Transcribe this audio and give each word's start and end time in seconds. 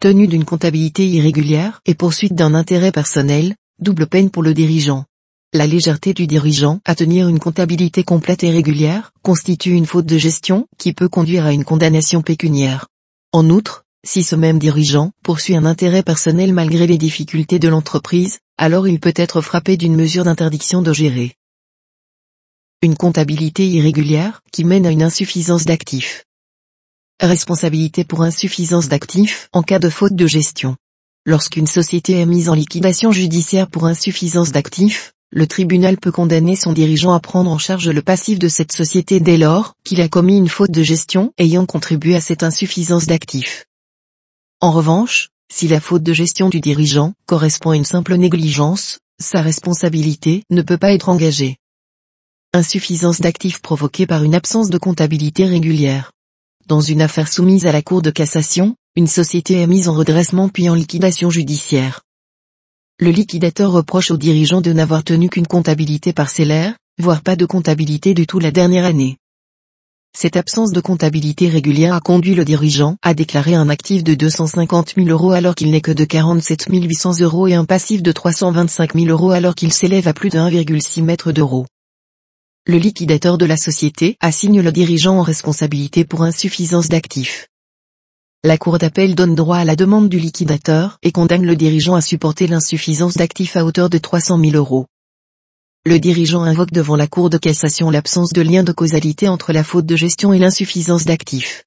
tenue 0.00 0.28
d'une 0.28 0.46
comptabilité 0.46 1.06
irrégulière 1.06 1.82
et 1.84 1.94
poursuite 1.94 2.34
d'un 2.34 2.54
intérêt 2.54 2.90
personnel, 2.90 3.54
double 3.80 4.06
peine 4.06 4.30
pour 4.30 4.42
le 4.42 4.54
dirigeant. 4.54 5.04
La 5.52 5.66
légèreté 5.66 6.14
du 6.14 6.26
dirigeant 6.26 6.80
à 6.86 6.94
tenir 6.94 7.28
une 7.28 7.38
comptabilité 7.38 8.02
complète 8.02 8.42
et 8.42 8.50
régulière 8.50 9.12
constitue 9.22 9.72
une 9.72 9.84
faute 9.84 10.06
de 10.06 10.16
gestion 10.16 10.66
qui 10.78 10.94
peut 10.94 11.10
conduire 11.10 11.44
à 11.44 11.52
une 11.52 11.64
condamnation 11.64 12.22
pécuniaire. 12.22 12.86
En 13.32 13.50
outre, 13.50 13.84
si 14.02 14.22
ce 14.22 14.36
même 14.36 14.58
dirigeant 14.58 15.12
poursuit 15.22 15.54
un 15.54 15.66
intérêt 15.66 16.02
personnel 16.02 16.54
malgré 16.54 16.86
les 16.86 16.96
difficultés 16.96 17.58
de 17.58 17.68
l'entreprise, 17.68 18.38
alors 18.56 18.88
il 18.88 19.00
peut 19.00 19.12
être 19.16 19.42
frappé 19.42 19.76
d'une 19.76 19.96
mesure 19.96 20.24
d'interdiction 20.24 20.80
de 20.80 20.94
gérer. 20.94 21.34
Une 22.80 22.96
comptabilité 22.96 23.68
irrégulière 23.68 24.40
qui 24.50 24.64
mène 24.64 24.86
à 24.86 24.90
une 24.90 25.02
insuffisance 25.02 25.66
d'actifs. 25.66 26.24
Responsabilité 27.22 28.04
pour 28.04 28.22
insuffisance 28.22 28.88
d'actifs 28.88 29.50
en 29.52 29.62
cas 29.62 29.78
de 29.78 29.90
faute 29.90 30.14
de 30.14 30.26
gestion. 30.26 30.76
Lorsqu'une 31.26 31.66
société 31.66 32.18
est 32.18 32.24
mise 32.24 32.48
en 32.48 32.54
liquidation 32.54 33.12
judiciaire 33.12 33.68
pour 33.68 33.84
insuffisance 33.84 34.52
d'actifs, 34.52 35.12
le 35.30 35.46
tribunal 35.46 35.98
peut 35.98 36.12
condamner 36.12 36.56
son 36.56 36.72
dirigeant 36.72 37.12
à 37.12 37.20
prendre 37.20 37.50
en 37.50 37.58
charge 37.58 37.90
le 37.90 38.00
passif 38.00 38.38
de 38.38 38.48
cette 38.48 38.72
société 38.72 39.20
dès 39.20 39.36
lors 39.36 39.74
qu'il 39.84 40.00
a 40.00 40.08
commis 40.08 40.38
une 40.38 40.48
faute 40.48 40.70
de 40.70 40.82
gestion 40.82 41.34
ayant 41.36 41.66
contribué 41.66 42.16
à 42.16 42.22
cette 42.22 42.42
insuffisance 42.42 43.04
d'actifs. 43.04 43.66
En 44.62 44.72
revanche, 44.72 45.28
si 45.52 45.68
la 45.68 45.80
faute 45.80 46.02
de 46.02 46.14
gestion 46.14 46.48
du 46.48 46.60
dirigeant 46.60 47.12
correspond 47.26 47.72
à 47.72 47.76
une 47.76 47.84
simple 47.84 48.14
négligence, 48.14 48.98
sa 49.20 49.42
responsabilité 49.42 50.44
ne 50.48 50.62
peut 50.62 50.78
pas 50.78 50.94
être 50.94 51.10
engagée. 51.10 51.58
Insuffisance 52.54 53.20
d'actifs 53.20 53.60
provoquée 53.60 54.06
par 54.06 54.24
une 54.24 54.34
absence 54.34 54.70
de 54.70 54.78
comptabilité 54.78 55.44
régulière. 55.44 56.12
Dans 56.70 56.80
une 56.80 57.02
affaire 57.02 57.26
soumise 57.26 57.66
à 57.66 57.72
la 57.72 57.82
Cour 57.82 58.00
de 58.00 58.12
cassation, 58.12 58.76
une 58.94 59.08
société 59.08 59.60
est 59.60 59.66
mise 59.66 59.88
en 59.88 59.94
redressement 59.94 60.48
puis 60.48 60.68
en 60.68 60.74
liquidation 60.76 61.28
judiciaire. 61.28 62.02
Le 63.00 63.10
liquidateur 63.10 63.72
reproche 63.72 64.12
au 64.12 64.16
dirigeant 64.16 64.60
de 64.60 64.72
n'avoir 64.72 65.02
tenu 65.02 65.28
qu'une 65.28 65.48
comptabilité 65.48 66.12
parcellaire, 66.12 66.76
voire 67.02 67.22
pas 67.22 67.34
de 67.34 67.44
comptabilité 67.44 68.14
du 68.14 68.28
tout 68.28 68.38
la 68.38 68.52
dernière 68.52 68.84
année. 68.84 69.16
Cette 70.16 70.36
absence 70.36 70.70
de 70.70 70.80
comptabilité 70.80 71.48
régulière 71.48 71.92
a 71.92 72.00
conduit 72.00 72.36
le 72.36 72.44
dirigeant 72.44 72.94
à 73.02 73.14
déclarer 73.14 73.56
un 73.56 73.68
actif 73.68 74.04
de 74.04 74.14
250 74.14 74.94
000 74.94 75.08
euros 75.08 75.32
alors 75.32 75.56
qu'il 75.56 75.72
n'est 75.72 75.80
que 75.80 75.90
de 75.90 76.04
47 76.04 76.66
800 76.70 77.18
euros 77.22 77.48
et 77.48 77.54
un 77.54 77.64
passif 77.64 78.00
de 78.00 78.12
325 78.12 78.94
000 78.94 79.06
euros 79.06 79.32
alors 79.32 79.56
qu'il 79.56 79.72
s'élève 79.72 80.06
à 80.06 80.12
plus 80.12 80.30
de 80.30 80.38
1,6 80.38 81.02
mètre 81.02 81.32
d'euros 81.32 81.66
le 82.70 82.78
liquidateur 82.78 83.36
de 83.36 83.46
la 83.46 83.56
société 83.56 84.16
assigne 84.20 84.60
le 84.60 84.70
dirigeant 84.70 85.18
en 85.18 85.22
responsabilité 85.22 86.04
pour 86.04 86.22
insuffisance 86.22 86.88
d'actifs. 86.88 87.48
La 88.44 88.58
Cour 88.58 88.78
d'appel 88.78 89.16
donne 89.16 89.34
droit 89.34 89.56
à 89.56 89.64
la 89.64 89.74
demande 89.74 90.08
du 90.08 90.20
liquidateur 90.20 90.96
et 91.02 91.10
condamne 91.10 91.44
le 91.44 91.56
dirigeant 91.56 91.96
à 91.96 92.00
supporter 92.00 92.46
l'insuffisance 92.46 93.14
d'actifs 93.14 93.56
à 93.56 93.64
hauteur 93.64 93.90
de 93.90 93.98
300 93.98 94.38
000 94.38 94.52
euros. 94.56 94.86
Le 95.84 95.98
dirigeant 95.98 96.42
invoque 96.42 96.70
devant 96.70 96.94
la 96.94 97.08
Cour 97.08 97.28
de 97.28 97.38
cassation 97.38 97.90
l'absence 97.90 98.32
de 98.32 98.40
lien 98.40 98.62
de 98.62 98.72
causalité 98.72 99.26
entre 99.26 99.52
la 99.52 99.64
faute 99.64 99.86
de 99.86 99.96
gestion 99.96 100.32
et 100.32 100.38
l'insuffisance 100.38 101.04
d'actifs. 101.04 101.64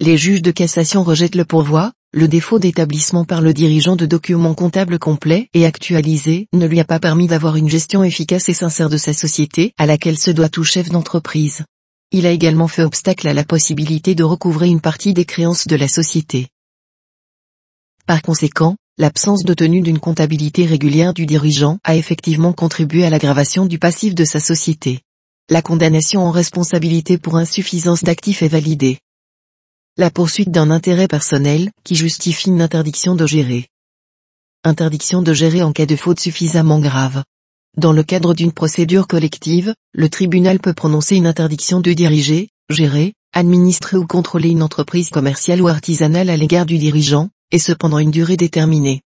Les 0.00 0.18
juges 0.18 0.42
de 0.42 0.50
cassation 0.50 1.04
rejettent 1.04 1.36
le 1.36 1.44
pourvoi, 1.44 1.92
le 2.12 2.26
défaut 2.26 2.58
d'établissement 2.58 3.24
par 3.24 3.40
le 3.40 3.54
dirigeant 3.54 3.94
de 3.94 4.04
documents 4.04 4.54
comptables 4.54 4.98
complets 4.98 5.48
et 5.54 5.64
actualisés 5.64 6.48
ne 6.52 6.66
lui 6.66 6.80
a 6.80 6.84
pas 6.84 6.98
permis 6.98 7.28
d'avoir 7.28 7.54
une 7.54 7.68
gestion 7.68 8.02
efficace 8.02 8.48
et 8.48 8.54
sincère 8.54 8.88
de 8.88 8.96
sa 8.96 9.12
société 9.12 9.74
à 9.78 9.86
laquelle 9.86 10.18
se 10.18 10.32
doit 10.32 10.48
tout 10.48 10.64
chef 10.64 10.88
d'entreprise. 10.88 11.62
Il 12.10 12.26
a 12.26 12.32
également 12.32 12.66
fait 12.66 12.82
obstacle 12.82 13.28
à 13.28 13.34
la 13.34 13.44
possibilité 13.44 14.16
de 14.16 14.24
recouvrer 14.24 14.66
une 14.66 14.80
partie 14.80 15.14
des 15.14 15.24
créances 15.24 15.68
de 15.68 15.76
la 15.76 15.86
société. 15.86 16.48
Par 18.06 18.22
conséquent, 18.22 18.74
l'absence 18.98 19.44
de 19.44 19.54
tenue 19.54 19.82
d'une 19.82 20.00
comptabilité 20.00 20.66
régulière 20.66 21.14
du 21.14 21.26
dirigeant 21.26 21.78
a 21.84 21.94
effectivement 21.94 22.52
contribué 22.52 23.04
à 23.04 23.10
l'aggravation 23.10 23.66
du 23.66 23.78
passif 23.78 24.16
de 24.16 24.24
sa 24.24 24.40
société. 24.40 25.02
La 25.48 25.62
condamnation 25.62 26.26
en 26.26 26.32
responsabilité 26.32 27.18
pour 27.18 27.36
insuffisance 27.36 28.02
d'actifs 28.02 28.42
est 28.42 28.48
validée 28.48 28.98
la 29.96 30.10
poursuite 30.10 30.50
d'un 30.50 30.70
intérêt 30.70 31.08
personnel 31.08 31.70
qui 31.84 31.94
justifie 31.94 32.48
une 32.48 32.62
interdiction 32.62 33.16
de 33.16 33.26
gérer. 33.26 33.66
Interdiction 34.64 35.20
de 35.20 35.34
gérer 35.34 35.62
en 35.62 35.72
cas 35.72 35.86
de 35.86 35.96
faute 35.96 36.20
suffisamment 36.20 36.78
grave. 36.78 37.22
Dans 37.76 37.92
le 37.92 38.02
cadre 38.02 38.34
d'une 38.34 38.52
procédure 38.52 39.06
collective, 39.06 39.74
le 39.92 40.08
tribunal 40.08 40.58
peut 40.58 40.74
prononcer 40.74 41.16
une 41.16 41.26
interdiction 41.26 41.80
de 41.80 41.92
diriger, 41.92 42.48
gérer, 42.68 43.14
administrer 43.32 43.96
ou 43.96 44.06
contrôler 44.06 44.50
une 44.50 44.62
entreprise 44.62 45.10
commerciale 45.10 45.60
ou 45.60 45.68
artisanale 45.68 46.30
à 46.30 46.36
l'égard 46.36 46.66
du 46.66 46.78
dirigeant, 46.78 47.28
et 47.50 47.58
ce 47.58 47.72
pendant 47.72 47.98
une 47.98 48.10
durée 48.10 48.36
déterminée. 48.36 49.02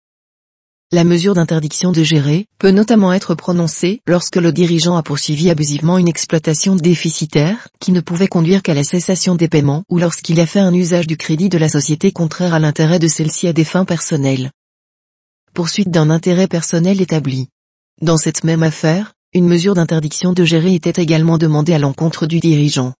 La 0.95 1.05
mesure 1.05 1.33
d'interdiction 1.33 1.91
de 1.91 2.03
gérer 2.03 2.45
peut 2.59 2.71
notamment 2.71 3.15
être 3.15 3.35
prononcée 3.35 4.03
lorsque 4.07 4.37
le 4.37 4.53
dirigeant 4.53 4.95
a 4.95 5.03
poursuivi 5.03 5.49
abusivement 5.49 5.97
une 5.97 6.07
exploitation 6.07 6.77
déficitaire 6.77 7.69
qui 7.81 7.93
ne 7.93 8.03
pouvait 8.03 8.29
conduire 8.29 8.61
qu'à 8.63 8.75
la 8.75 8.85
cessation 8.85 9.35
des 9.35 9.49
paiements 9.49 9.85
ou 9.89 9.99
lorsqu'il 9.99 10.39
a 10.39 10.45
fait 10.45 10.61
un 10.61 10.75
usage 10.75 11.07
du 11.07 11.17
crédit 11.17 11.49
de 11.49 11.57
la 11.57 11.71
société 11.71 12.13
contraire 12.13 12.53
à 12.53 12.59
l'intérêt 12.59 12.99
de 12.99 13.09
celle-ci 13.09 13.49
à 13.49 13.55
des 13.55 13.65
fins 13.65 13.87
personnelles. 13.87 14.51
Poursuite 15.55 15.89
d'un 15.89 16.11
intérêt 16.11 16.47
personnel 16.47 17.01
établi. 17.01 17.49
Dans 18.03 18.19
cette 18.19 18.45
même 18.45 18.63
affaire, 18.63 19.15
une 19.33 19.49
mesure 19.49 19.73
d'interdiction 19.73 20.35
de 20.35 20.45
gérer 20.45 20.75
était 20.75 21.03
également 21.03 21.39
demandée 21.39 21.73
à 21.73 21.79
l'encontre 21.79 22.27
du 22.27 22.39
dirigeant. 22.39 22.93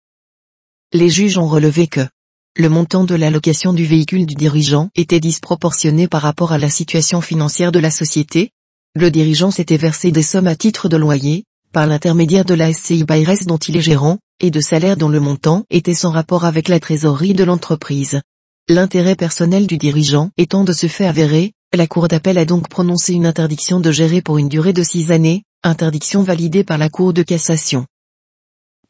Les 0.95 1.11
juges 1.11 1.37
ont 1.37 1.47
relevé 1.47 1.89
que, 1.89 2.09
le 2.55 2.69
montant 2.69 3.05
de 3.05 3.15
l'allocation 3.15 3.73
du 3.73 3.87
véhicule 3.87 4.27
du 4.27 4.35
dirigeant 4.35 4.91
était 4.95 5.21
disproportionné 5.21 6.07
par 6.07 6.21
rapport 6.21 6.53
à 6.53 6.59
la 6.59 6.69
situation 6.69 7.23
financière 7.23 7.73
de 7.73 7.79
la 7.79 7.91
société. 7.91 8.51
Le 8.95 9.11
dirigeant 9.11 9.51
s'était 9.51 9.79
versé 9.79 10.11
des 10.11 10.23
sommes 10.23 10.47
à 10.47 10.55
titre 10.55 10.91
de 10.91 10.99
loyer, 10.99 11.45
par 11.73 11.87
l'intermédiaire 11.87 12.45
de 12.45 12.53
la 12.53 12.71
SCI 12.71 13.05
Bayres 13.05 13.47
dont 13.47 13.57
il 13.57 13.79
est 13.79 13.83
gérant, 13.83 14.19
et 14.39 14.51
de 14.51 14.61
salaires 14.61 14.99
dont 14.99 15.09
le 15.09 15.19
montant 15.19 15.65
était 15.71 15.95
sans 15.95 16.11
rapport 16.11 16.45
avec 16.45 16.69
la 16.69 16.79
trésorerie 16.79 17.33
de 17.33 17.45
l'entreprise. 17.45 18.21
L'intérêt 18.69 19.17
personnel 19.17 19.67
du 19.67 19.79
dirigeant 19.79 20.29
étant 20.37 20.63
de 20.63 20.75
se 20.75 20.89
faire 20.89 21.09
avérer, 21.09 21.55
la 21.75 21.87
Cour 21.87 22.09
d'appel 22.09 22.37
a 22.37 22.45
donc 22.45 22.69
prononcé 22.69 23.15
une 23.15 23.25
interdiction 23.25 23.81
de 23.81 23.91
gérer 23.91 24.21
pour 24.21 24.37
une 24.37 24.51
durée 24.51 24.75
de 24.75 24.83
six 24.83 25.11
années, 25.11 25.45
interdiction 25.63 26.23
validée 26.23 26.65
par 26.65 26.77
la 26.77 26.91
Cour 26.91 27.15
de 27.15 27.23
cassation. 27.23 27.87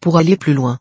Pour 0.00 0.18
aller 0.18 0.36
plus 0.36 0.52
loin, 0.52 0.78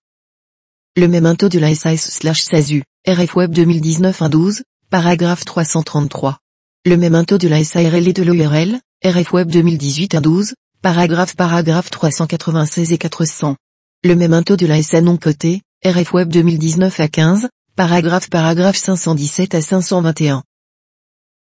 le 0.97 1.07
memento 1.07 1.47
de 1.47 1.57
la 1.57 1.74
SAS 1.74 2.19
slash 2.19 2.41
SASU, 2.41 2.84
RF 3.07 3.38
Web 3.38 3.53
2019 3.53 4.24
12, 4.29 4.63
paragraphe 4.90 5.46
333. 5.46 6.38
Le 6.85 6.97
memento 6.97 7.38
de 7.38 7.47
la 7.47 7.63
SARL 7.63 8.09
et 8.09 8.12
de 8.12 8.24
l'EURL, 8.24 8.78
RF 9.01 9.31
Web 9.31 9.50
2018 9.50 10.18
12, 10.18 10.53
paragraphe 10.81 11.38
paragraphe 11.38 11.91
396 11.91 12.91
et 12.91 12.97
400. 12.97 13.56
Le 14.03 14.16
memento 14.16 14.57
de 14.57 14.66
la 14.66 14.84
SA 14.84 15.00
non 15.00 15.16
cotée, 15.16 15.62
RF 15.85 16.13
Web 16.13 16.28
2019 16.28 17.00
à 17.00 17.07
15, 17.07 17.47
paragraphe 17.78 18.30
paragraphe 18.30 18.75
517 18.75 19.56
à 19.56 19.62
521. 19.62 20.44